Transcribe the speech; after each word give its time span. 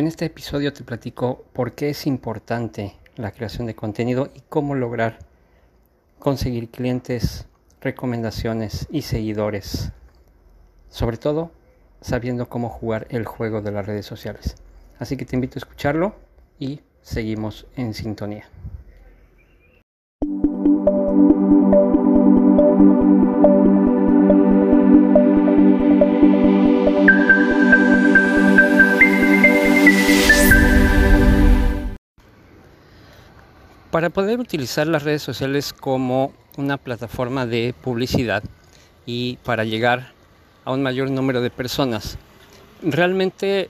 En 0.00 0.06
este 0.06 0.24
episodio 0.24 0.72
te 0.72 0.82
platico 0.82 1.44
por 1.52 1.72
qué 1.72 1.90
es 1.90 2.06
importante 2.06 2.96
la 3.16 3.32
creación 3.32 3.66
de 3.66 3.74
contenido 3.74 4.30
y 4.34 4.40
cómo 4.48 4.74
lograr 4.74 5.18
conseguir 6.18 6.70
clientes, 6.70 7.44
recomendaciones 7.82 8.86
y 8.90 9.02
seguidores. 9.02 9.92
Sobre 10.88 11.18
todo 11.18 11.50
sabiendo 12.00 12.48
cómo 12.48 12.70
jugar 12.70 13.08
el 13.10 13.26
juego 13.26 13.60
de 13.60 13.72
las 13.72 13.84
redes 13.84 14.06
sociales. 14.06 14.54
Así 14.98 15.18
que 15.18 15.26
te 15.26 15.36
invito 15.36 15.58
a 15.58 15.60
escucharlo 15.60 16.14
y 16.58 16.80
seguimos 17.02 17.66
en 17.76 17.92
sintonía. 17.92 18.48
Para 33.90 34.10
poder 34.10 34.38
utilizar 34.38 34.86
las 34.86 35.02
redes 35.02 35.20
sociales 35.20 35.72
como 35.72 36.32
una 36.56 36.76
plataforma 36.76 37.44
de 37.44 37.74
publicidad 37.82 38.42
y 39.04 39.36
para 39.44 39.64
llegar 39.64 40.12
a 40.64 40.72
un 40.72 40.82
mayor 40.82 41.10
número 41.10 41.40
de 41.40 41.50
personas, 41.50 42.16
realmente 42.82 43.68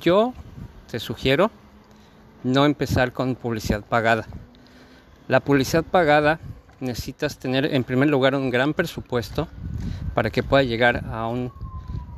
yo 0.00 0.34
te 0.90 1.00
sugiero 1.00 1.50
no 2.44 2.66
empezar 2.66 3.12
con 3.12 3.34
publicidad 3.34 3.82
pagada. 3.82 4.26
La 5.26 5.40
publicidad 5.40 5.84
pagada 5.84 6.38
necesitas 6.80 7.38
tener 7.38 7.74
en 7.74 7.82
primer 7.82 8.08
lugar 8.08 8.34
un 8.34 8.50
gran 8.50 8.74
presupuesto 8.74 9.48
para 10.14 10.28
que 10.30 10.42
pueda 10.42 10.62
llegar 10.62 11.04
a 11.10 11.26
un 11.28 11.50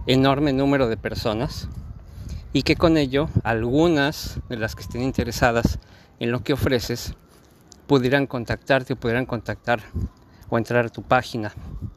enorme 0.06 0.52
número 0.52 0.88
de 0.88 0.96
personas 0.96 1.68
y 2.52 2.62
que 2.62 2.76
con 2.76 2.96
ello 2.96 3.28
algunas 3.44 4.40
de 4.48 4.56
las 4.56 4.74
que 4.74 4.82
estén 4.82 5.02
interesadas 5.02 5.78
en 6.18 6.30
lo 6.32 6.42
que 6.42 6.54
ofreces 6.54 7.14
pudieran 7.86 8.26
contactarte 8.26 8.94
o 8.94 8.96
pudieran 8.96 9.26
contactar 9.26 9.80
o 10.48 10.58
entrar 10.58 10.86
a 10.86 10.88
tu 10.88 11.02
página 11.02 11.52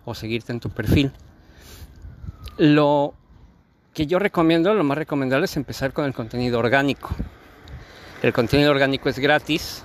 o 0.06 0.14
seguirte 0.14 0.52
en 0.52 0.60
tu 0.60 0.70
perfil. 0.70 1.12
Lo 2.58 3.14
que 3.94 4.08
yo 4.08 4.20
recomiendo, 4.20 4.74
lo 4.74 4.84
más 4.84 4.98
recomendable 4.98 5.46
es 5.46 5.58
empezar 5.58 5.94
con 5.94 6.06
el 6.06 6.14
contenido 6.14 6.60
orgánico. 6.60 7.10
El 8.22 8.34
contenido 8.34 8.72
orgánico 8.72 9.10
es 9.10 9.20
gratis, 9.20 9.84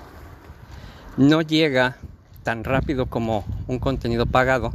no 1.16 1.42
llega 1.42 1.96
tan 2.42 2.64
rápido 2.64 3.06
como 3.06 3.44
un 3.66 3.78
contenido 3.78 4.26
pagado, 4.26 4.72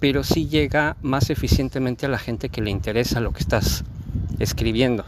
pero 0.00 0.24
sí 0.24 0.48
llega 0.48 0.96
más 1.00 1.30
eficientemente 1.30 2.06
a 2.06 2.08
la 2.08 2.18
gente 2.18 2.48
que 2.48 2.60
le 2.60 2.70
interesa 2.70 3.20
lo 3.20 3.32
que 3.32 3.40
estás 3.40 3.84
escribiendo. 4.38 5.04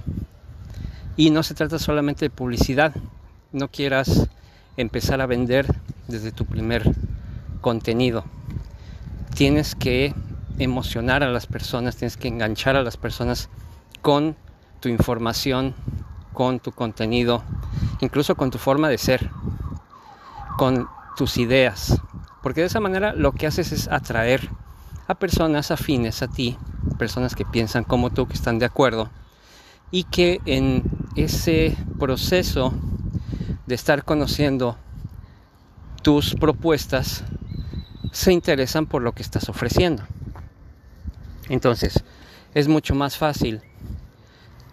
Y 1.17 1.31
no 1.31 1.43
se 1.43 1.55
trata 1.55 1.79
solamente 1.79 2.27
de 2.27 2.31
publicidad, 2.31 2.95
no 3.53 3.69
quieras 3.69 4.29
empezar 4.77 5.21
a 5.21 5.27
vender 5.27 5.67
desde 6.09 6.33
tu 6.33 6.47
primer 6.47 6.91
contenido. 7.61 8.25
Tienes 9.35 9.75
que 9.75 10.15
emocionar 10.59 11.23
a 11.23 11.31
las 11.31 11.47
personas, 11.47 11.97
tienes 11.97 12.17
que 12.17 12.29
enganchar 12.29 12.77
a 12.77 12.83
las 12.83 12.97
personas 12.97 13.49
con 14.03 14.37
tu 14.81 14.89
información, 14.89 15.75
con 16.33 16.61
tu 16.61 16.73
contenido, 16.73 17.43
incluso 18.01 18.35
con 18.35 18.51
tu 18.51 18.59
forma 18.59 18.89
de 18.89 18.99
ser, 18.99 19.31
con 20.57 20.89
tus 21.17 21.37
ideas. 21.37 22.01
Porque 22.43 22.63
de 22.63 22.69
esa 22.69 22.81
manera 22.81 23.15
lo 23.15 23.33
que 23.33 23.47
haces 23.47 23.73
es 23.73 23.89
atraer 23.89 24.49
a 25.07 25.15
personas 25.15 25.71
afines 25.71 26.23
a 26.23 26.29
ti, 26.29 26.57
personas 27.01 27.35
que 27.35 27.47
piensan 27.47 27.83
como 27.83 28.11
tú, 28.11 28.29
que 28.29 28.35
están 28.35 28.59
de 28.59 28.67
acuerdo, 28.67 29.09
y 29.91 30.05
que 30.05 30.39
en 30.45 30.83
ese 31.17 31.75
proceso 31.99 32.75
de 33.67 33.75
estar 33.75 34.05
conociendo 34.05 34.77
tus 36.03 36.35
propuestas 36.35 37.25
se 38.13 38.35
interesan 38.35 38.85
por 38.85 39.01
lo 39.01 39.13
que 39.13 39.23
estás 39.23 39.49
ofreciendo. 39.49 40.03
Entonces, 41.49 42.05
es 42.53 42.69
mucho 42.69 42.95
más 42.95 43.17
fácil, 43.17 43.63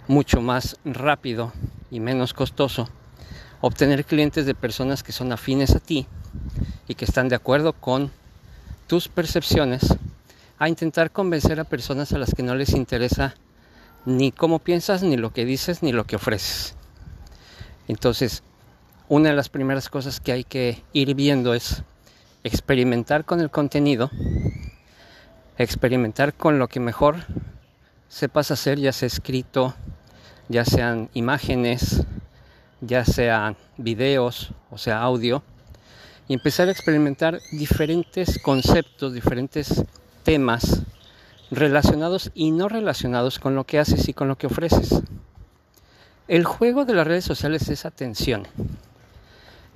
mucho 0.09 0.41
más 0.41 0.77
rápido 0.83 1.53
y 1.89 2.01
menos 2.01 2.33
costoso 2.33 2.89
obtener 3.61 4.03
clientes 4.03 4.45
de 4.45 4.53
personas 4.53 5.01
que 5.01 5.13
son 5.13 5.31
afines 5.31 5.73
a 5.75 5.79
ti 5.79 6.07
y 6.89 6.95
que 6.95 7.05
están 7.05 7.29
de 7.29 7.35
acuerdo 7.35 7.71
con 7.71 8.11
tus 8.87 9.07
percepciones 9.07 9.97
a 10.59 10.69
intentar 10.69 11.11
convencer 11.11 11.59
a 11.59 11.63
personas 11.63 12.13
a 12.13 12.17
las 12.17 12.33
que 12.33 12.43
no 12.43 12.55
les 12.55 12.73
interesa 12.73 13.35
ni 14.05 14.31
cómo 14.31 14.59
piensas, 14.59 15.03
ni 15.03 15.17
lo 15.17 15.31
que 15.33 15.45
dices, 15.45 15.83
ni 15.83 15.91
lo 15.91 16.05
que 16.05 16.15
ofreces. 16.15 16.75
Entonces, 17.87 18.43
una 19.09 19.29
de 19.29 19.35
las 19.35 19.49
primeras 19.49 19.89
cosas 19.89 20.19
que 20.19 20.31
hay 20.31 20.43
que 20.43 20.83
ir 20.93 21.13
viendo 21.13 21.53
es 21.53 21.83
experimentar 22.43 23.25
con 23.25 23.41
el 23.41 23.49
contenido, 23.49 24.09
experimentar 25.57 26.33
con 26.33 26.59
lo 26.59 26.67
que 26.67 26.79
mejor 26.79 27.17
sepas 28.07 28.51
hacer, 28.51 28.79
ya 28.79 28.93
sea 28.93 29.07
escrito, 29.07 29.75
ya 30.49 30.65
sean 30.65 31.09
imágenes, 31.13 32.03
ya 32.81 33.05
sean 33.05 33.57
videos, 33.77 34.51
o 34.71 34.77
sea 34.77 35.01
audio, 35.01 35.43
y 36.27 36.33
empezar 36.33 36.67
a 36.67 36.71
experimentar 36.71 37.39
diferentes 37.51 38.39
conceptos, 38.39 39.13
diferentes 39.13 39.83
temas 40.27 40.81
relacionados 41.51 42.31
y 42.35 42.51
no 42.51 42.67
relacionados 42.67 43.39
con 43.39 43.55
lo 43.55 43.63
que 43.63 43.79
haces 43.79 44.09
y 44.09 44.13
con 44.13 44.27
lo 44.27 44.37
que 44.37 44.47
ofreces. 44.47 45.01
El 46.27 46.43
juego 46.43 46.83
de 46.83 46.93
las 46.93 47.07
redes 47.07 47.23
sociales 47.23 47.69
es 47.69 47.85
atención. 47.85 48.45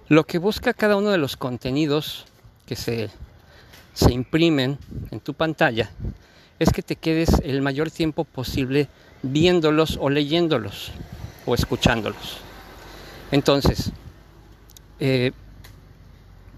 Lo 0.10 0.26
que 0.26 0.40
busca 0.40 0.74
cada 0.74 0.98
uno 0.98 1.10
de 1.12 1.18
los 1.18 1.38
contenidos 1.38 2.26
que 2.66 2.76
se, 2.76 3.10
se 3.94 4.12
imprimen 4.12 4.78
en 5.12 5.22
tu 5.22 5.36
pantalla 5.36 5.90
es 6.60 6.70
que 6.72 6.82
te 6.82 6.98
quedes 6.98 7.30
el 7.46 7.62
mayor 7.62 7.90
tiempo 7.90 8.26
posible 8.26 8.90
viéndolos 9.24 9.98
o 10.02 10.10
leyéndolos 10.10 10.92
o 11.46 11.56
escuchándolos. 11.56 12.40
Entonces, 13.32 13.94
eh, 15.00 15.32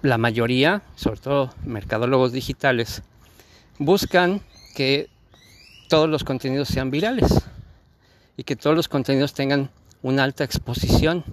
la 0.01 0.17
mayoría, 0.17 0.81
sobre 0.95 1.19
todo 1.19 1.53
mercadólogos 1.63 2.31
digitales, 2.31 3.03
buscan 3.77 4.41
que 4.75 5.09
todos 5.89 6.09
los 6.09 6.23
contenidos 6.23 6.67
sean 6.67 6.91
virales 6.91 7.31
y 8.37 8.43
que 8.43 8.55
todos 8.55 8.75
los 8.75 8.87
contenidos 8.87 9.33
tengan 9.33 9.69
una 10.01 10.23
alta 10.23 10.43
exposición. 10.43 11.23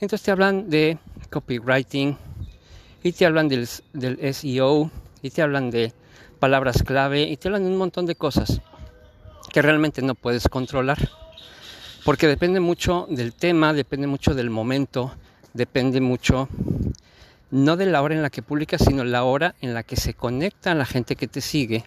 Entonces 0.00 0.22
te 0.22 0.30
hablan 0.30 0.70
de 0.70 0.98
copywriting 1.30 2.16
y 3.02 3.12
te 3.12 3.26
hablan 3.26 3.48
del, 3.48 3.66
SEO 3.66 4.90
y 5.22 5.30
te 5.30 5.42
hablan 5.42 5.70
de 5.70 5.92
palabras 6.38 6.82
clave 6.82 7.22
y 7.22 7.36
te 7.36 7.48
hablan 7.48 7.64
de 7.64 7.70
un 7.70 7.76
montón 7.76 8.06
de 8.06 8.14
cosas 8.14 8.60
que 9.52 9.62
realmente 9.62 10.02
no 10.02 10.14
puedes 10.14 10.48
controlar. 10.48 11.10
Porque 12.04 12.26
depende 12.26 12.60
mucho 12.60 13.06
del 13.10 13.34
tema, 13.34 13.72
depende 13.72 14.06
mucho 14.06 14.34
del 14.34 14.50
momento, 14.50 15.12
depende 15.52 16.00
mucho 16.00 16.48
no 17.50 17.76
de 17.76 17.86
la 17.86 18.02
hora 18.02 18.14
en 18.14 18.22
la 18.22 18.30
que 18.30 18.42
publicas, 18.42 18.82
sino 18.84 19.04
la 19.04 19.24
hora 19.24 19.54
en 19.60 19.74
la 19.74 19.82
que 19.82 19.96
se 19.96 20.14
conecta 20.14 20.72
a 20.72 20.74
la 20.74 20.84
gente 20.84 21.16
que 21.16 21.28
te 21.28 21.40
sigue 21.40 21.84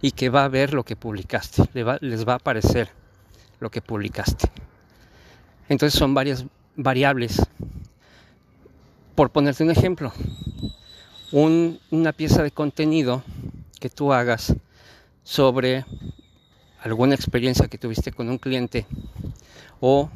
y 0.00 0.12
que 0.12 0.28
va 0.28 0.44
a 0.44 0.48
ver 0.48 0.74
lo 0.74 0.84
que 0.84 0.96
publicaste, 0.96 1.64
les 1.72 2.26
va 2.26 2.32
a 2.32 2.36
aparecer 2.36 2.90
lo 3.60 3.70
que 3.70 3.82
publicaste. 3.82 4.48
Entonces 5.68 5.98
son 5.98 6.14
varias 6.14 6.44
variables 6.76 7.40
por 9.14 9.30
ponerte 9.30 9.64
un 9.64 9.70
ejemplo, 9.70 10.12
una 11.32 12.12
pieza 12.12 12.42
de 12.42 12.50
contenido 12.50 13.22
que 13.80 13.88
tú 13.88 14.12
hagas 14.12 14.54
sobre 15.24 15.86
alguna 16.82 17.14
experiencia 17.14 17.66
que 17.66 17.78
tuviste 17.78 18.12
con 18.12 18.28
un 18.28 18.36
cliente 18.38 18.86
o 19.80 20.10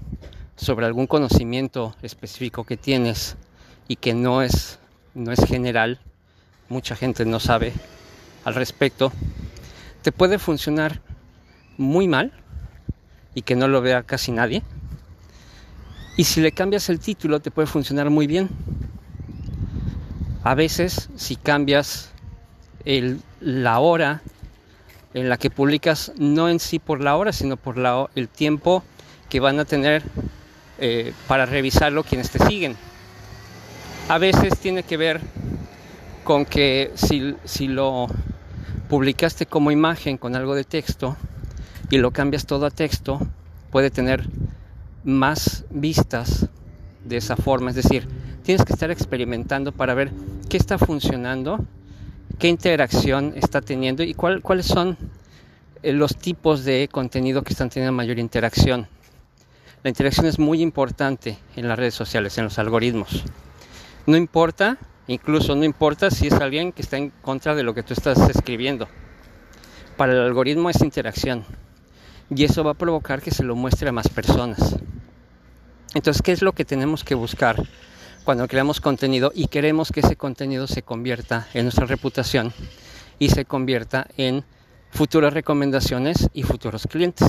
sobre 0.55 0.85
algún 0.85 1.07
conocimiento 1.07 1.97
específico 2.03 2.65
que 2.65 2.77
tienes 2.77 3.37
y 3.91 3.97
que 3.97 4.15
no 4.15 4.41
es, 4.41 4.79
no 5.15 5.33
es 5.33 5.45
general, 5.45 5.99
mucha 6.69 6.95
gente 6.95 7.25
no 7.25 7.41
sabe 7.41 7.73
al 8.45 8.55
respecto, 8.55 9.11
te 10.03 10.13
puede 10.13 10.39
funcionar 10.39 11.01
muy 11.77 12.07
mal 12.07 12.33
y 13.35 13.43
que 13.43 13.57
no 13.57 13.67
lo 13.67 13.81
vea 13.81 14.05
casi 14.05 14.31
nadie. 14.31 14.63
Y 16.17 16.23
si 16.23 16.41
le 16.41 16.53
cambias 16.53 16.89
el 16.89 17.01
título 17.01 17.41
te 17.41 17.51
puede 17.51 17.67
funcionar 17.67 18.11
muy 18.11 18.29
bien. 18.29 18.49
A 20.45 20.55
veces, 20.55 21.09
si 21.17 21.35
cambias 21.35 22.13
la 23.41 23.81
hora 23.81 24.23
en 25.15 25.29
la 25.29 25.37
que 25.37 25.51
publicas, 25.51 26.13
no 26.17 26.49
en 26.49 26.61
sí 26.61 26.79
por 26.79 27.01
la 27.01 27.17
hora, 27.17 27.33
sino 27.33 27.57
por 27.57 27.75
el 28.15 28.29
tiempo 28.29 28.85
que 29.29 29.41
van 29.41 29.59
a 29.59 29.65
tener 29.65 30.05
eh, 30.79 31.13
para 31.27 31.45
revisarlo 31.45 32.05
quienes 32.05 32.31
te 32.31 32.39
siguen. 32.47 32.77
A 34.11 34.19
veces 34.19 34.59
tiene 34.59 34.83
que 34.83 34.97
ver 34.97 35.21
con 36.25 36.45
que 36.45 36.91
si, 36.95 37.37
si 37.45 37.69
lo 37.69 38.09
publicaste 38.89 39.47
como 39.47 39.71
imagen 39.71 40.19
con 40.19 40.35
algo 40.35 40.57
de 40.57 40.65
texto 40.65 41.17
y 41.91 41.99
lo 41.99 42.11
cambias 42.11 42.45
todo 42.45 42.67
a 42.67 42.73
texto, 42.73 43.21
puede 43.71 43.93
tener 43.93 44.29
más 45.05 45.65
vistas 45.71 46.49
de 47.05 47.19
esa 47.19 47.37
forma. 47.37 47.71
Es 47.71 47.77
decir, 47.77 48.09
tienes 48.43 48.65
que 48.65 48.73
estar 48.73 48.91
experimentando 48.91 49.71
para 49.71 49.95
ver 49.95 50.11
qué 50.49 50.57
está 50.57 50.77
funcionando, 50.77 51.65
qué 52.41 52.49
interacción 52.49 53.35
está 53.37 53.61
teniendo 53.61 54.03
y 54.03 54.15
cuáles 54.15 54.67
son 54.67 54.99
eh, 55.85 55.93
los 55.93 56.17
tipos 56.17 56.65
de 56.65 56.89
contenido 56.91 57.45
que 57.45 57.53
están 57.53 57.71
teniendo 57.71 57.93
mayor 57.93 58.19
interacción. 58.19 58.89
La 59.85 59.91
interacción 59.91 60.27
es 60.27 60.41
muy 60.41 60.63
importante 60.63 61.39
en 61.55 61.69
las 61.69 61.79
redes 61.79 61.95
sociales, 61.95 62.37
en 62.39 62.45
los 62.47 62.59
algoritmos. 62.59 63.25
No 64.07 64.17
importa, 64.17 64.79
incluso 65.07 65.55
no 65.55 65.65
importa 65.65 66.11
si 66.11 66.29
es 66.29 66.35
alguien 66.35 66.73
que 66.73 66.83
está 66.83 66.97
en 66.97 67.11
contra 67.23 67.55
de 67.55 67.63
lo 67.63 67.75
que 67.75 67.83
tú 67.83 67.93
estás 67.93 68.19
escribiendo. 68.31 68.89
Para 69.97 70.13
el 70.13 70.21
algoritmo 70.21 70.71
es 70.71 70.81
interacción 70.83 71.45
y 72.35 72.45
eso 72.45 72.65
va 72.65 72.73
a 72.73 72.75
provocar 72.75 73.21
que 73.21 73.31
se 73.31 73.43
lo 73.43 73.57
muestre 73.57 73.89
a 73.89 73.93
más 73.93 74.09
personas. 74.09 74.77
Entonces, 75.95 76.23
¿qué 76.23 76.33
es 76.33 76.43
lo 76.43 76.53
que 76.53 76.65
tenemos 76.65 77.05
que 77.05 77.15
buscar 77.15 77.63
cuando 78.25 78.47
creamos 78.47 78.81
contenido 78.81 79.33
y 79.35 79.49
queremos 79.49 79.91
que 79.91 80.01
ese 80.01 80.17
contenido 80.17 80.67
se 80.67 80.83
convierta 80.83 81.49
en 81.53 81.65
nuestra 81.65 81.87
reputación 81.87 82.53
y 83.19 83.31
se 83.31 83.45
convierta 83.45 84.07
en 84.17 84.45
futuras 84.91 85.35
recomendaciones 85.35 86.31
y 86.33 86.45
futuros 86.45 86.87
clientes? 86.89 87.29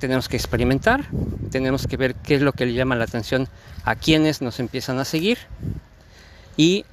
Tenemos 0.00 0.28
que 0.28 0.36
experimentar, 0.36 1.04
tenemos 1.50 1.86
que 1.86 1.96
ver 1.96 2.14
qué 2.16 2.34
es 2.34 2.42
lo 2.42 2.52
que 2.52 2.66
le 2.66 2.72
llama 2.72 2.96
la 2.96 3.04
atención 3.04 3.48
a 3.84 3.94
quienes 3.94 4.40
nos 4.40 4.58
empiezan 4.58 4.98
a 4.98 5.04
seguir 5.04 5.38
y 6.56 6.86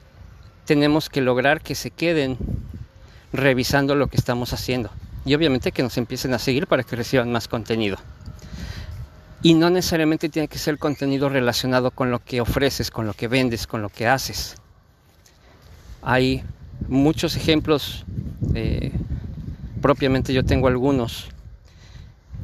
tenemos 0.65 1.09
que 1.09 1.21
lograr 1.21 1.61
que 1.61 1.73
se 1.73 1.89
queden 1.89 2.37
revisando 3.31 3.95
lo 3.95 4.07
que 4.07 4.17
estamos 4.17 4.51
haciendo 4.51 4.91
y 5.25 5.35
obviamente 5.35 5.71
que 5.71 5.83
nos 5.83 5.97
empiecen 5.97 6.33
a 6.33 6.39
seguir 6.39 6.67
para 6.67 6.83
que 6.83 6.97
reciban 6.97 7.31
más 7.31 7.47
contenido. 7.47 7.97
Y 9.41 9.53
no 9.53 9.69
necesariamente 9.69 10.27
tiene 10.27 10.49
que 10.49 10.57
ser 10.57 10.77
contenido 10.77 11.29
relacionado 11.29 11.91
con 11.91 12.11
lo 12.11 12.19
que 12.19 12.41
ofreces, 12.41 12.91
con 12.91 13.07
lo 13.07 13.13
que 13.13 13.29
vendes, 13.29 13.67
con 13.67 13.81
lo 13.81 13.87
que 13.89 14.07
haces. 14.07 14.57
Hay 16.01 16.43
muchos 16.89 17.37
ejemplos, 17.37 18.05
eh, 18.53 18.91
propiamente 19.81 20.33
yo 20.33 20.43
tengo 20.43 20.67
algunos, 20.67 21.29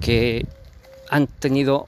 que 0.04 0.46
han 1.10 1.28
tenido 1.28 1.88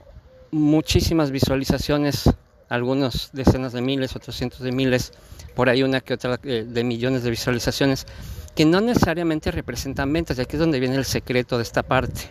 muchísimas 0.50 1.30
visualizaciones, 1.30 2.30
algunos 2.70 3.28
decenas 3.34 3.74
de 3.74 3.82
miles, 3.82 4.16
otros 4.16 4.34
cientos 4.34 4.60
de 4.60 4.72
miles, 4.72 5.12
por 5.54 5.68
ahí 5.68 5.82
una 5.82 6.00
que 6.00 6.14
otra 6.14 6.40
eh, 6.42 6.64
de 6.66 6.82
millones 6.82 7.24
de 7.24 7.30
visualizaciones, 7.30 8.06
que 8.54 8.64
no 8.64 8.80
necesariamente 8.80 9.50
representan 9.50 10.10
ventas, 10.14 10.38
y 10.38 10.40
aquí 10.40 10.56
es 10.56 10.60
donde 10.60 10.80
viene 10.80 10.96
el 10.96 11.04
secreto 11.04 11.58
de 11.58 11.62
esta 11.62 11.82
parte. 11.82 12.22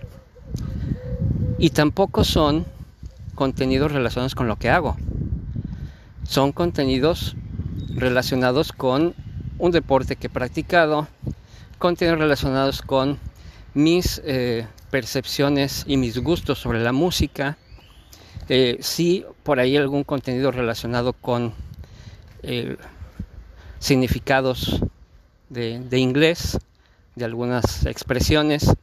Y 1.59 1.69
tampoco 1.69 2.23
son 2.23 2.65
contenidos 3.35 3.91
relacionados 3.91 4.33
con 4.33 4.47
lo 4.47 4.55
que 4.57 4.71
hago. 4.71 4.97
Son 6.23 6.51
contenidos 6.51 7.35
relacionados 7.93 8.71
con 8.71 9.13
un 9.59 9.71
deporte 9.71 10.15
que 10.15 10.27
he 10.27 10.31
practicado, 10.31 11.07
contenidos 11.77 12.19
relacionados 12.19 12.81
con 12.81 13.19
mis 13.75 14.19
eh, 14.25 14.65
percepciones 14.95 15.83
y 15.88 15.97
mis 15.97 16.18
gustos 16.19 16.57
sobre 16.57 16.80
la 16.80 16.94
música. 16.94 17.57
Eh, 18.47 18.77
sí, 18.80 19.25
por 19.44 19.59
ahí 19.59 19.75
algún 19.75 20.06
contenido 20.06 20.51
relacionado 20.51 21.12
con 21.12 21.53
eh, 22.44 22.77
significados 23.77 24.80
de, 25.50 26.00
inglés, 26.00 26.57
de 27.13 27.25
algunas 27.25 27.86
expresiones, 27.86 28.74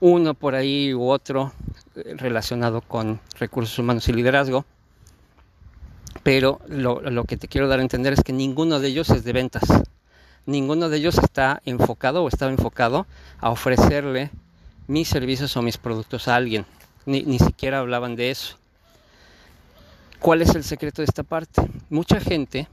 uno 0.00 0.32
por 0.32 0.54
ahí 0.54 0.94
u 0.94 1.10
otro 1.10 1.52
eh, 1.94 2.14
relacionado 2.16 2.80
con 2.80 3.20
recursos 3.38 3.78
humanos 3.78 4.08
y 4.08 4.14
liderazgo. 4.14 4.64
Pero 6.22 6.62
lo, 6.68 7.02
lo, 7.02 7.24
que 7.24 7.36
te 7.36 7.48
quiero 7.48 7.68
dar 7.68 7.80
a 7.80 7.82
entender 7.82 8.14
es 8.14 8.22
que 8.22 8.32
ninguno 8.32 8.80
de 8.80 8.88
ellos 8.88 9.10
es 9.10 9.24
de 9.24 9.34
ventas. 9.34 9.64
Ninguno 10.46 10.88
de 10.88 10.96
ellos 10.96 11.18
está 11.18 11.60
enfocado 11.66 12.24
o 12.24 12.28
estaba 12.28 12.50
enfocado 12.50 13.06
a 13.40 13.50
ofrecerle 13.50 14.30
mis 14.86 15.08
servicios 15.08 15.56
o 15.56 15.62
mis 15.62 15.78
productos 15.78 16.28
a 16.28 16.36
alguien. 16.36 16.66
Ni, 17.04 17.22
ni 17.22 17.38
siquiera 17.38 17.80
hablaban 17.80 18.16
de 18.16 18.30
eso. 18.30 18.56
¿Cuál 20.18 20.42
es 20.42 20.54
el 20.54 20.64
secreto 20.64 21.02
de 21.02 21.06
esta 21.06 21.22
parte? 21.22 21.62
Mucha 21.90 22.20
gente 22.20 22.68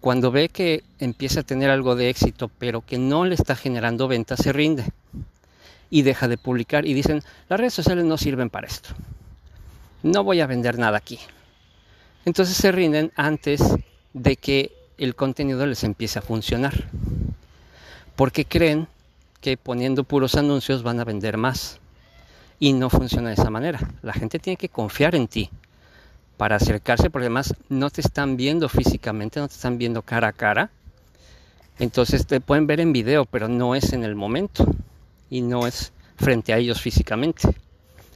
cuando 0.00 0.30
ve 0.30 0.48
que 0.48 0.84
empieza 0.98 1.40
a 1.40 1.44
tener 1.44 1.70
algo 1.70 1.96
de 1.96 2.08
éxito, 2.08 2.50
pero 2.58 2.82
que 2.82 2.98
no 2.98 3.24
le 3.24 3.34
está 3.34 3.56
generando 3.56 4.06
ventas, 4.06 4.40
se 4.40 4.52
rinde 4.52 4.84
y 5.90 6.02
deja 6.02 6.28
de 6.28 6.38
publicar 6.38 6.86
y 6.86 6.94
dicen, 6.94 7.22
las 7.48 7.58
redes 7.58 7.74
sociales 7.74 8.04
no 8.04 8.16
sirven 8.16 8.50
para 8.50 8.66
esto. 8.66 8.90
No 10.02 10.22
voy 10.22 10.40
a 10.40 10.46
vender 10.46 10.78
nada 10.78 10.98
aquí. 10.98 11.18
Entonces 12.24 12.56
se 12.56 12.70
rinden 12.70 13.12
antes 13.16 13.62
de 14.12 14.36
que 14.36 14.72
el 14.98 15.14
contenido 15.14 15.66
les 15.66 15.82
empiece 15.82 16.18
a 16.18 16.22
funcionar. 16.22 16.88
Porque 18.14 18.44
creen 18.44 18.86
que 19.40 19.56
poniendo 19.56 20.04
puros 20.04 20.34
anuncios 20.34 20.82
van 20.82 21.00
a 21.00 21.04
vender 21.04 21.36
más. 21.36 21.80
Y 22.60 22.72
no 22.72 22.90
funciona 22.90 23.28
de 23.28 23.34
esa 23.34 23.50
manera. 23.50 23.78
La 24.02 24.12
gente 24.12 24.38
tiene 24.38 24.56
que 24.56 24.68
confiar 24.68 25.14
en 25.14 25.28
ti 25.28 25.50
para 26.36 26.56
acercarse, 26.56 27.10
porque 27.10 27.26
además 27.26 27.54
no 27.68 27.90
te 27.90 28.00
están 28.00 28.36
viendo 28.36 28.68
físicamente, 28.68 29.40
no 29.40 29.48
te 29.48 29.54
están 29.54 29.78
viendo 29.78 30.02
cara 30.02 30.28
a 30.28 30.32
cara. 30.32 30.70
Entonces 31.78 32.26
te 32.26 32.40
pueden 32.40 32.66
ver 32.66 32.80
en 32.80 32.92
video, 32.92 33.24
pero 33.24 33.48
no 33.48 33.74
es 33.74 33.92
en 33.92 34.02
el 34.02 34.16
momento 34.16 34.66
y 35.30 35.42
no 35.42 35.66
es 35.66 35.92
frente 36.16 36.52
a 36.52 36.58
ellos 36.58 36.80
físicamente. 36.80 37.48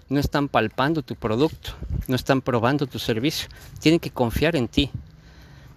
No 0.08 0.18
están 0.18 0.48
palpando 0.48 1.02
tu 1.02 1.14
producto, 1.14 1.70
no 2.08 2.16
están 2.16 2.42
probando 2.42 2.86
tu 2.86 2.98
servicio. 2.98 3.48
Tienen 3.80 4.00
que 4.00 4.10
confiar 4.10 4.56
en 4.56 4.68
ti. 4.68 4.90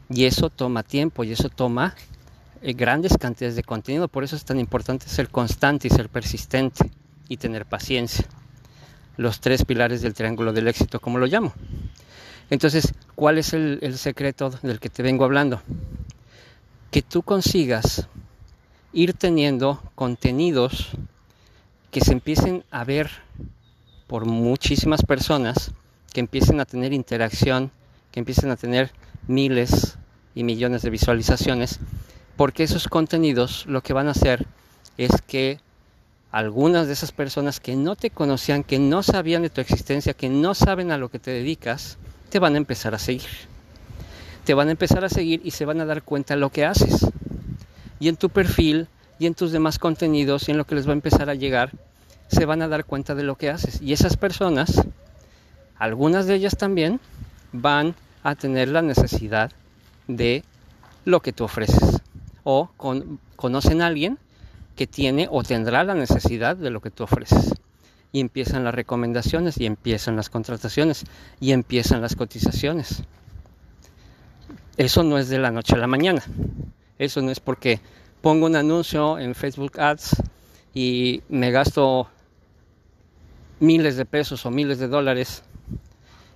Y 0.09 0.25
eso 0.25 0.50
toma 0.50 0.83
tiempo 0.83 1.24
y 1.24 1.31
eso 1.31 1.50
toma 1.50 1.95
grandes 2.73 3.17
cantidades 3.17 3.56
de 3.56 3.63
contenido. 3.63 4.07
Por 4.07 4.23
eso 4.23 4.35
es 4.35 4.45
tan 4.45 4.59
importante 4.59 5.07
ser 5.07 5.29
constante 5.29 5.88
y 5.88 5.91
ser 5.91 6.09
persistente 6.09 6.91
y 7.27 7.38
tener 7.38 7.65
paciencia. 7.65 8.25
Los 9.17 9.39
tres 9.39 9.63
pilares 9.65 10.01
del 10.01 10.13
triángulo 10.13 10.51
del 10.51 10.67
éxito, 10.67 11.00
como 11.00 11.17
lo 11.17 11.25
llamo. 11.25 11.53
Entonces, 12.50 12.94
¿cuál 13.15 13.38
es 13.38 13.53
el, 13.53 13.97
secreto 13.97 14.51
del 14.62 14.79
que 14.79 14.89
te 14.89 15.03
vengo 15.03 15.25
hablando? 15.25 15.62
Que 16.91 17.01
tú 17.01 17.23
consigas 17.23 18.07
ir 18.94 19.13
teniendo 19.13 19.81
contenidos 19.95 20.90
que 21.92 22.01
se 22.01 22.11
empiecen 22.11 22.63
a 22.71 22.83
ver 22.83 23.09
por 24.07 24.25
muchísimas 24.25 25.01
personas, 25.04 25.71
que 26.13 26.19
empiecen 26.19 26.59
a 26.59 26.66
tener 26.66 26.94
interacción, 26.94 27.71
que 28.11 28.19
empiecen 28.19 28.51
a 28.51 28.57
tener 28.57 28.92
miles 29.28 29.97
y 30.35 30.44
millones 30.44 30.83
de 30.83 30.90
visualizaciones, 30.92 31.80
porque 32.37 32.63
esos 32.63 32.87
contenidos 32.87 33.65
lo 33.68 33.81
que 33.81 33.94
van 33.94 34.07
a 34.07 34.11
hacer 34.11 34.45
es 34.97 35.21
que 35.21 35.59
algunas 36.31 36.87
de 36.87 36.94
esas 36.94 37.11
personas 37.11 37.59
que 37.59 37.75
no 37.75 37.95
te 37.95 38.09
conocían, 38.09 38.63
que 38.63 38.77
no 38.77 39.04
sabían 39.04 39.44
de 39.44 39.49
tu 39.49 39.61
existencia, 39.61 40.13
que 40.13 40.30
no 40.30 40.54
saben 40.54 40.92
a 40.92 40.97
lo 40.97 41.09
que 41.09 41.19
te 41.19 41.31
dedicas, 41.31 41.97
te 42.30 42.39
van 42.39 42.56
a 42.56 42.57
empezar 42.57 42.94
a 42.94 42.99
seguir. 42.99 43.30
Te 44.44 44.54
van 44.54 44.68
a 44.68 44.71
empezar 44.71 45.06
a 45.06 45.09
seguir 45.09 45.42
y 45.44 45.51
se 45.51 45.65
van 45.65 45.80
a 45.80 45.85
dar 45.85 46.04
cuenta 46.04 46.33
de 46.33 46.42
lo 46.42 46.49
que 46.49 46.65
haces. 46.65 47.07
Y 47.99 48.09
en 48.09 48.18
tu 48.18 48.30
perfil 48.30 48.87
y 49.18 49.27
en 49.27 49.33
tus 49.33 49.51
demás 49.54 49.80
contenidos 49.80 50.47
y 50.47 50.51
en 50.51 50.57
lo 50.57 50.65
que 50.65 50.75
les 50.75 50.87
va 50.87 50.92
a 50.92 50.94
empezar 50.94 51.30
a 51.30 51.35
llegar, 51.35 51.71
se 52.27 52.45
van 52.45 52.61
a 52.61 52.68
dar 52.68 52.83
cuenta 52.83 53.15
de 53.15 53.23
lo 53.23 53.37
que 53.37 53.49
haces. 53.49 53.81
Y 53.81 53.94
esas 53.94 54.18
personas, 54.18 54.83
algunas 55.77 56.25
de 56.25 56.35
ellas 56.35 56.57
también, 56.57 56.99
van 57.54 57.95
a 58.23 58.35
tener 58.35 58.68
la 58.68 58.81
necesidad 58.81 59.51
de 60.07 60.44
lo 61.06 61.21
que 61.21 61.31
tú 61.31 61.45
ofreces. 61.45 62.01
O 62.45 62.69
conocen 63.35 63.81
a 63.81 63.87
alguien 63.87 64.18
que 64.78 64.87
tiene 64.87 65.28
o 65.30 65.44
tendrá 65.44 65.83
la 65.83 65.95
necesidad 65.95 66.56
de 66.56 66.69
lo 66.69 66.80
que 66.80 66.92
tú 66.92 67.04
ofreces 67.04 67.54
y 68.16 68.21
empiezan 68.21 68.64
las 68.64 68.73
recomendaciones 68.73 69.59
y 69.59 69.66
empiezan 69.66 70.16
las 70.16 70.30
contrataciones 70.30 71.04
y 71.42 71.52
empiezan 71.52 72.02
las 72.02 72.16
cotizaciones. 72.16 73.04
Eso 74.78 75.04
no 75.04 75.18
es 75.18 75.28
de 75.28 75.37
la 75.37 75.52
noche 75.52 75.75
a 75.75 75.80
la 75.80 75.87
mañana. 75.87 76.23
Eso 76.97 77.21
no 77.21 77.30
es 77.30 77.42
porque 77.42 77.81
pongo 78.21 78.45
un 78.45 78.56
anuncio 78.56 79.19
en 79.19 79.35
Facebook 79.35 79.80
Ads 79.80 80.23
y 80.73 81.23
me 81.28 81.52
gasto 81.52 82.07
miles 83.59 83.97
de 83.97 84.06
pesos 84.06 84.45
o 84.45 84.49
miles 84.49 84.80
de 84.80 84.87
dólares 84.87 85.44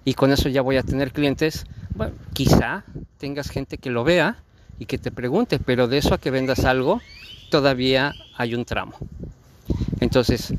y 0.03 0.15
con 0.15 0.31
eso 0.31 0.49
ya 0.49 0.61
voy 0.61 0.75
a 0.75 0.83
tener 0.83 1.13
clientes. 1.13 1.65
Bueno, 1.95 2.13
quizá 2.33 2.83
tengas 3.19 3.49
gente 3.49 3.77
que 3.77 3.89
lo 3.89 4.03
vea 4.03 4.43
y 4.79 4.85
que 4.85 4.97
te 4.97 5.11
pregunte, 5.11 5.59
pero 5.59 5.87
de 5.87 5.97
eso 5.97 6.13
a 6.13 6.17
que 6.17 6.31
vendas 6.31 6.63
algo 6.65 7.01
todavía 7.49 8.15
hay 8.35 8.55
un 8.55 8.65
tramo. 8.65 8.93
Entonces, 9.99 10.53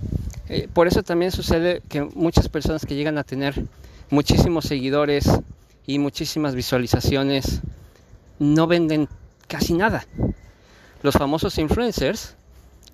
eh, 0.49 0.69
por 0.73 0.87
eso 0.87 1.03
también 1.03 1.33
sucede 1.33 1.83
que 1.89 2.03
muchas 2.03 2.49
personas 2.49 2.85
que 2.85 2.95
llegan 2.95 3.19
a 3.19 3.25
tener 3.25 3.55
muchísimos 4.11 4.67
seguidores 4.67 5.29
y 5.87 5.99
muchísimas 5.99 6.55
visualizaciones 6.55 7.61
no 8.39 8.67
venden 8.67 9.09
casi 9.49 9.75
nada. 9.75 10.07
Los 11.03 11.15
famosos 11.15 11.59
influencers, 11.59 12.35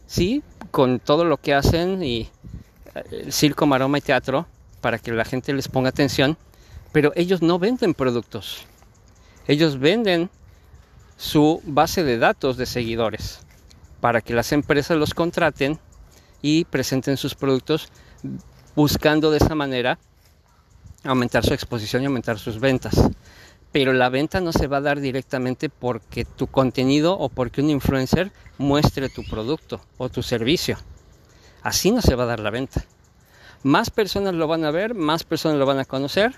sí, 0.07 0.43
con 0.71 1.01
todo 1.01 1.25
lo 1.25 1.39
que 1.39 1.55
hacen 1.55 2.03
y 2.03 2.29
el 3.11 3.29
eh, 3.29 3.33
circo, 3.33 3.67
maroma 3.67 3.99
y 3.99 4.03
teatro, 4.03 4.47
para 4.81 4.99
que 4.99 5.13
la 5.13 5.25
gente 5.25 5.53
les 5.53 5.69
ponga 5.69 5.89
atención, 5.89 6.37
pero 6.93 7.13
ellos 7.17 7.43
no 7.43 7.59
venden 7.59 7.95
productos. 7.95 8.65
Ellos 9.49 9.79
venden 9.79 10.31
su 11.17 11.63
base 11.65 12.05
de 12.05 12.19
datos 12.19 12.57
de 12.57 12.67
seguidores 12.67 13.41
para 14.01 14.21
que 14.21 14.35
las 14.35 14.53
empresas 14.53 14.97
los 14.97 15.15
contraten 15.15 15.79
y 16.43 16.65
presenten 16.67 17.17
sus 17.17 17.35
productos 17.35 17.89
buscando 18.75 19.31
de 19.31 19.39
esa 19.39 19.55
manera 19.55 19.99
aumentar 21.05 21.45
su 21.45 21.55
exposición 21.55 22.03
y 22.03 22.07
aumentar 22.07 22.39
sus 22.39 22.61
ventas. 22.61 22.95
Pero 23.73 23.93
la 23.93 24.09
venta 24.09 24.41
no 24.41 24.53
se 24.53 24.67
va 24.69 24.79
a 24.79 24.83
dar 24.83 25.01
directamente 25.01 25.69
porque 25.69 26.25
tu 26.25 26.47
contenido 26.47 27.19
o 27.19 27.29
porque 27.29 27.61
un 27.61 27.71
influencer 27.71 28.33
muestre 28.59 29.09
tu 29.09 29.25
producto 29.25 29.81
o 29.99 30.09
tu 30.09 30.23
servicio. 30.23 30.79
Así 31.63 31.91
no 31.91 32.01
se 32.01 32.15
va 32.15 32.25
a 32.25 32.27
dar 32.27 32.41
la 32.41 32.51
venta. 32.51 32.85
Más 33.63 33.91
personas 33.91 34.35
lo 34.35 34.47
van 34.47 34.65
a 34.65 34.71
ver, 34.71 34.95
más 34.95 35.25
personas 35.25 35.59
lo 35.59 35.67
van 35.67 35.79
a 35.79 35.85
conocer, 35.85 36.37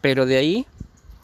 pero 0.00 0.26
de 0.26 0.36
ahí 0.36 0.66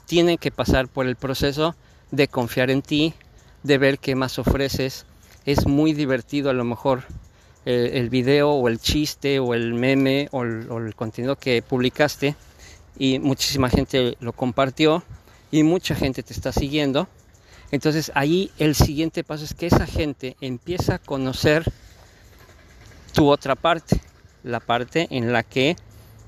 tienen 0.07 0.38
que 0.38 0.50
pasar 0.50 0.88
por 0.88 1.07
el 1.07 1.16
proceso 1.16 1.76
de 2.10 2.28
confiar 2.28 2.70
en 2.70 2.82
ti, 2.82 3.14
de 3.62 3.78
ver 3.78 3.98
qué 3.98 4.14
más 4.14 4.38
ofreces. 4.38 5.06
Es 5.44 5.66
muy 5.66 5.92
divertido 5.92 6.50
a 6.50 6.52
lo 6.52 6.64
mejor 6.64 7.04
el 7.66 8.10
video 8.10 8.52
o 8.52 8.68
el 8.68 8.78
chiste 8.78 9.40
o 9.40 9.52
el 9.52 9.75
meme 9.75 10.28
o 10.30 10.44
el, 10.44 10.94
contenido 10.94 11.34
que 11.34 11.62
publicaste 11.62 12.36
y 12.96 13.18
muchísima 13.18 13.68
gente 13.68 14.16
lo 14.20 14.32
compartió 14.32 15.02
y 15.50 15.64
mucha 15.64 15.96
gente 15.96 16.22
te 16.22 16.32
está 16.32 16.52
siguiendo. 16.52 17.08
Entonces 17.72 18.12
ahí 18.14 18.52
el 18.58 18.76
siguiente 18.76 19.25
paso 19.25 19.44
es 19.44 19.54
que 19.54 19.66
esa 19.66 19.86
gente 19.86 20.36
empieza 20.40 20.94
a 20.94 20.98
conocer 21.00 21.64
tu 23.12 23.28
otra 23.28 23.56
parte, 23.56 24.00
la 24.44 24.60
parte 24.60 25.08
en 25.10 25.32
la 25.32 25.42
que 25.42 25.76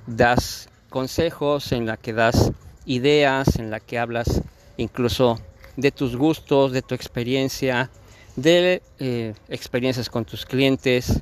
das 0.08 0.68
consejos, 0.90 1.70
en 1.70 1.86
la 1.86 1.96
que 1.96 2.12
das 2.12 2.50
ideas, 2.84 3.56
en 3.56 3.70
la 3.70 3.78
que 3.78 3.98
hablas 3.98 4.42
incluso 4.76 5.38
de 5.78 5.92
tus 5.92 6.16
gustos, 6.16 6.72
de 6.72 6.82
tu 6.82 6.96
experiencia, 6.96 7.88
de 8.34 8.82
eh, 8.98 9.34
experiencias 9.48 10.10
con 10.10 10.24
tus 10.24 10.44
clientes, 10.44 11.20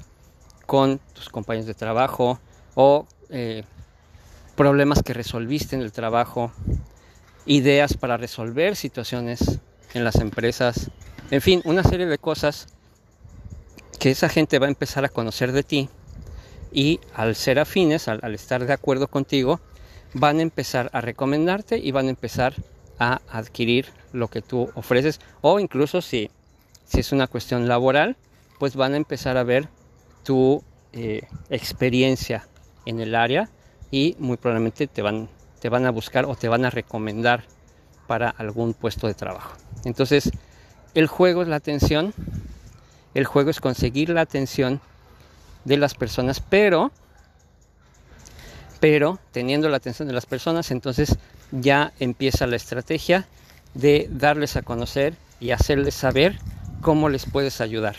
con 0.65 0.99
tus 1.13 1.29
compañeros 1.29 1.67
de 1.67 1.75
trabajo 1.75 2.41
o 2.75 3.07
eh, 3.29 3.65
problemas 4.57 5.03
que 5.03 5.13
resolviste 5.13 5.77
en 5.77 5.83
el 5.83 5.93
trabajo, 5.93 6.53
ideas 7.45 7.99
para 7.99 8.17
resolver 8.17 8.77
situaciones 8.77 9.61
en 9.93 10.05
las 10.05 10.17
empresas, 10.17 10.91
en 11.31 11.43
fin, 11.43 11.61
una 11.67 11.83
serie 11.83 12.07
de 12.07 12.17
cosas 12.17 12.69
que 13.99 14.11
esa 14.11 14.31
gente 14.31 14.59
va 14.59 14.67
a 14.67 14.71
empezar 14.71 15.05
a 15.05 15.11
conocer 15.11 15.53
de 15.53 15.65
ti 15.65 15.91
y 16.73 16.99
al 17.15 17.37
ser 17.37 17.59
afines, 17.59 18.09
al 18.09 18.35
estar 18.35 18.65
de 18.65 18.73
acuerdo 18.73 19.09
contigo, 19.09 19.61
van 20.15 20.39
a 20.39 20.43
empezar 20.43 20.89
a 20.95 21.03
recomendarte 21.03 21.77
y 21.77 21.91
van 21.91 22.07
a 22.07 22.11
empezar 22.11 22.55
a 22.55 22.76
adquirir 22.99 23.87
lo 24.13 24.29
que 24.29 24.43
tú 24.43 24.71
ofreces 24.75 25.21
o 25.41 25.61
incluso 25.61 26.01
si, 26.01 26.31
si 26.87 27.01
es 27.01 27.13
una 27.13 27.27
cuestión 27.27 27.69
laboral, 27.69 28.17
pues 28.59 28.77
van 28.77 28.95
a 28.95 28.97
empezar 28.97 29.37
a 29.37 29.45
ver 29.45 29.69
tu 30.25 30.63
eh, 30.93 31.23
experiencia 31.51 32.47
en 32.87 33.01
el 33.01 33.15
área 33.15 33.51
y 33.91 34.17
muy 34.19 34.37
probablemente 34.37 34.87
te 34.87 35.03
van, 35.03 35.29
te 35.61 35.69
van 35.69 35.87
a 35.87 35.91
buscar 35.91 36.25
o 36.25 36.35
te 36.35 36.49
van 36.49 36.65
a 36.65 36.71
recomendar 36.71 37.45
para 38.07 38.31
algún 38.31 38.75
puesto 38.75 39.07
de 39.07 39.15
trabajo. 39.15 39.57
Entonces, 39.85 40.31
el 40.95 41.07
juego 41.07 41.43
es 41.43 41.49
la 41.49 41.57
atención, 41.57 42.15
el 43.15 43.27
juego 43.27 43.51
es 43.51 43.61
conseguir 43.61 44.11
la 44.11 44.23
atención 44.23 44.81
de 45.65 45.77
las 45.77 45.95
personas, 45.95 46.41
pero 46.41 46.93
pero 48.81 49.19
teniendo 49.33 49.69
la 49.69 49.79
atención 49.79 50.07
de 50.07 50.15
las 50.15 50.27
personas, 50.27 50.71
entonces 50.71 51.17
ya 51.53 51.93
empieza 51.99 52.47
la 52.47 52.57
estrategia 52.57 53.27
de 53.75 54.09
darles 54.11 54.57
a 54.57 54.63
conocer 54.63 55.15
y 55.41 55.51
hacerles 55.51 55.95
saber 55.95 56.39
cómo 56.81 57.09
les 57.09 57.27
puedes 57.27 57.61
ayudar, 57.61 57.97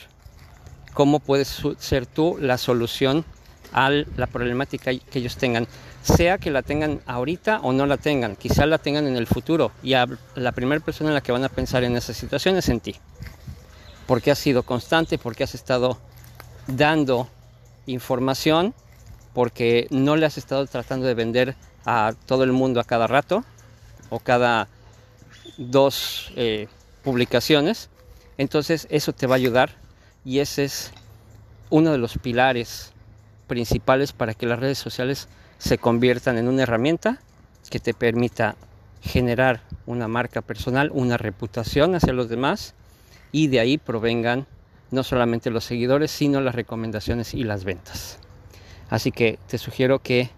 cómo 0.94 1.20
puedes 1.20 1.62
ser 1.80 2.06
tú 2.06 2.38
la 2.40 2.58
solución 2.58 3.26
a 3.74 3.90
la 3.90 4.28
problemática 4.28 4.92
que 4.98 5.20
ellos 5.20 5.38
tengan, 5.38 5.68
sea 6.02 6.38
que 6.38 6.52
la 6.52 6.62
tengan 6.62 7.02
ahorita 7.06 7.60
o 7.62 7.74
no 7.74 7.86
la 7.86 7.98
tengan, 7.98 8.36
quizá 8.36 8.66
la 8.66 8.78
tengan 8.78 9.08
en 9.08 9.18
el 9.18 9.28
futuro 9.28 9.72
y 9.84 9.94
la 10.36 10.52
primera 10.54 10.84
persona 10.84 11.10
en 11.10 11.16
la 11.16 11.22
que 11.22 11.32
van 11.32 11.44
a 11.44 11.50
pensar 11.50 11.84
en 11.84 11.96
esa 11.96 12.14
situación 12.14 12.56
es 12.58 12.70
en 12.70 12.80
ti, 12.80 12.96
porque 14.08 14.32
has 14.32 14.40
sido 14.40 14.64
constante, 14.64 15.18
porque 15.18 15.44
has 15.44 15.54
estado 15.54 16.00
dando 16.68 17.30
información 17.86 18.74
porque 19.34 19.88
no 19.92 20.16
le 20.16 20.26
has 20.26 20.38
estado 20.38 20.66
tratando 20.66 21.06
de 21.06 21.14
vender 21.14 21.56
a 21.88 22.14
todo 22.26 22.44
el 22.44 22.52
mundo 22.52 22.82
a 22.82 22.84
cada 22.84 23.08
rato 23.08 23.46
o 24.10 24.20
cada 24.20 24.68
dos 25.58 26.34
eh, 26.36 26.68
publicaciones. 27.02 27.90
Entonces 28.38 28.88
eso 28.92 29.14
te 29.14 29.26
va 29.26 29.36
a 29.36 29.38
ayudar 29.38 29.72
y 30.26 30.40
ese 30.40 30.66
es 30.66 30.92
uno 31.70 31.94
de 31.94 31.98
los 31.98 32.18
pilares 32.18 32.92
principales 33.48 34.12
para 34.12 34.34
que 34.34 34.46
las 34.46 34.60
redes 34.60 34.78
sociales 34.78 35.30
se 35.60 35.78
conviertan 35.78 36.38
en 36.38 36.50
una 36.50 36.64
herramienta 36.64 37.20
que 37.70 37.80
te 37.80 37.94
permita 37.94 38.56
generar 39.02 39.62
una 39.86 40.10
marca 40.10 40.42
personal, 40.42 40.92
una 40.94 41.16
reputación 41.16 41.96
hacia 41.96 42.12
los 42.12 42.28
demás 42.28 42.76
y 43.32 43.48
de 43.48 43.62
ahí 43.62 43.78
provengan 43.78 44.46
no 44.92 45.04
solamente 45.04 45.52
los 45.52 45.64
seguidores, 45.64 46.12
sino 46.12 46.42
las 46.42 46.54
recomendaciones 46.54 47.34
y 47.34 47.46
las 47.46 47.64
ventas. 47.64 48.20
Así 48.90 49.12
que 49.14 49.40
te 49.48 49.58
sugiero 49.58 50.00
que 50.00 50.30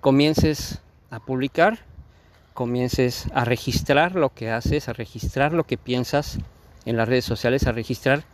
comiences 0.00 0.80
a 1.10 1.20
publicar, 1.20 1.78
comiences 2.54 3.26
a 3.34 3.44
registrar 3.44 4.14
lo 4.14 4.34
que 4.34 4.50
haces, 4.50 4.88
a 4.88 4.92
registrar 4.92 5.52
lo 5.52 5.64
que 5.64 5.76
piensas 5.76 6.38
en 6.84 6.96
las 6.96 7.08
redes 7.08 7.24
sociales, 7.24 7.66
a 7.66 7.72
registrar 7.72 8.24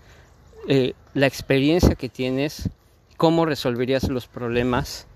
eh, 0.68 0.94
la 1.14 1.26
experiencia 1.26 1.94
que 1.94 2.08
tienes, 2.08 2.70
cómo 3.16 3.46
resolverías 3.46 4.08
los 4.08 4.26
problemas, 4.26 5.06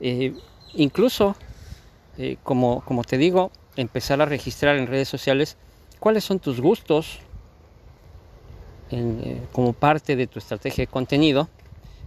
eh, 0.00 0.34
incluso, 0.74 1.36
eh, 2.18 2.36
como, 2.42 2.82
como 2.84 3.04
te 3.04 3.18
digo, 3.18 3.50
empezar 3.76 4.20
a 4.20 4.26
registrar 4.26 4.76
en 4.76 4.86
redes 4.86 5.08
sociales 5.08 5.56
cuáles 6.00 6.24
son 6.24 6.38
tus 6.38 6.60
gustos 6.60 7.20
como 9.50 9.72
parte 9.72 10.14
de 10.14 10.28
tu 10.28 10.38
estrategia 10.38 10.82
de 10.82 10.86
contenido, 10.86 11.48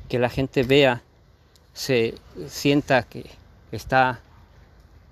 que 0.08 0.20
la 0.20 0.30
gente 0.30 0.64
vea 0.64 1.02
se 1.74 2.16
sienta 2.48 3.04
que 3.04 3.26
está 3.72 4.20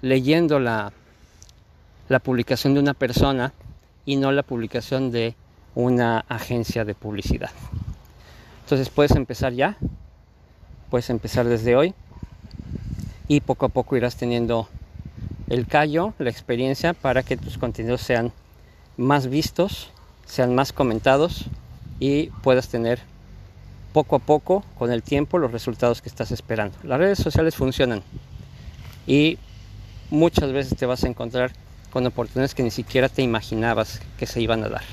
leyendo 0.02 0.60
la, 0.60 0.94
la 2.10 2.20
publicación 2.20 2.74
de 2.74 2.80
una 2.80 2.94
persona 2.94 3.54
y 4.06 4.16
no 4.18 4.32
la 4.32 4.44
publicación 4.44 5.12
de 5.12 5.36
una 5.74 6.20
agencia 6.30 6.86
de 6.86 6.96
publicidad. 6.96 7.52
Entonces 8.64 8.90
puedes 8.90 9.12
empezar 9.12 9.54
ya, 9.54 9.78
puedes 10.90 11.10
empezar 11.10 11.46
desde 11.46 11.76
hoy 11.76 11.94
y 13.28 13.42
poco 13.42 13.66
a 13.66 13.70
poco 13.70 13.98
irás 13.98 14.16
teniendo 14.16 14.68
el 15.50 15.68
callo, 15.68 16.14
la 16.18 16.30
experiencia 16.30 16.94
para 16.94 17.24
que 17.24 17.38
tus 17.38 17.58
contenidos 17.58 18.02
sean 18.02 18.32
más 18.98 19.28
vistos, 19.28 19.90
sean 20.26 20.56
más 20.56 20.74
comentados 20.74 21.46
y 22.00 22.28
puedas 22.42 22.70
tener 22.70 23.00
poco 23.94 24.18
a 24.18 24.20
poco, 24.20 24.64
con 24.78 24.92
el 24.92 25.04
tiempo, 25.04 25.38
los 25.38 25.52
resultados 25.52 26.02
que 26.02 26.10
estás 26.10 26.32
esperando. 26.32 26.76
Las 26.84 27.00
redes 27.00 27.20
sociales 27.20 27.56
funcionan 27.56 28.04
y 29.08 29.38
muchas 30.10 30.52
veces 30.52 30.78
te 30.78 30.86
vas 30.86 31.04
a 31.04 31.08
encontrar 31.08 31.52
con 31.92 32.06
oportunidades 32.06 32.56
que 32.56 32.64
ni 32.64 32.72
siquiera 32.72 33.10
te 33.10 33.22
imaginabas 33.22 34.02
que 34.18 34.26
se 34.26 34.42
iban 34.42 34.64
a 34.64 34.70
dar. 34.70 34.84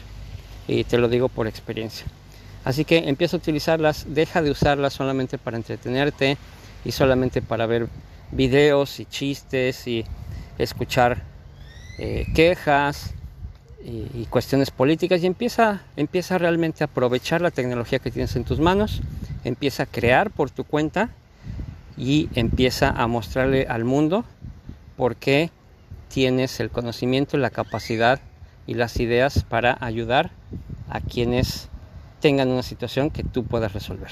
Y 0.69 0.85
te 0.85 0.99
lo 0.99 1.09
digo 1.09 1.28
por 1.28 1.47
experiencia. 1.47 2.07
Así 2.64 2.85
que 2.85 3.09
empieza 3.09 3.37
a 3.37 3.40
utilizarlas, 3.40 4.07
deja 4.09 4.40
de 4.40 4.50
usarlas 4.50 4.92
solamente 4.92 5.37
para 5.37 5.57
entretenerte 5.57 6.37
y 6.85 6.92
solamente 6.92 7.42
para 7.42 7.66
ver 7.66 7.88
videos 8.31 9.00
y 9.00 9.04
chistes 9.04 9.87
y 9.88 10.04
escuchar 10.59 11.23
eh, 11.99 12.26
quejas 12.35 13.14
y, 13.85 14.26
cuestiones 14.26 14.71
políticas 14.71 15.23
y 15.23 15.26
empieza, 15.26 15.83
empieza 15.97 16.38
realmente 16.38 16.85
a 16.85 16.87
aprovechar 16.87 17.40
la 17.40 17.50
tecnología 17.50 17.99
que 17.99 18.12
tienes 18.12 18.37
en 18.37 18.45
tus 18.45 18.61
manos, 18.61 19.02
empieza 19.45 19.83
a 19.83 19.87
crear 19.87 20.31
por 20.31 20.50
tu 20.50 20.62
cuenta 20.64 21.11
y 21.96 22.28
empieza 22.34 22.90
a 22.90 23.06
mostrarle 23.06 23.66
al 23.68 23.84
mundo 23.84 24.25
por 24.96 25.16
qué 25.16 25.50
tienes 26.08 26.61
el 26.61 26.70
conocimiento, 26.70 27.37
la 27.37 27.50
capacidad 27.50 28.20
y 28.66 28.75
las 28.75 29.00
ideas 29.00 29.44
para 29.44 29.76
ayudar 29.80 30.30
a 30.88 31.00
quienes 31.00 31.68
tengan 32.20 32.49
una 32.49 32.62
situación 32.62 33.11
que 33.11 33.25
tú 33.25 33.44
puedas 33.44 33.72
resolver. 33.72 34.11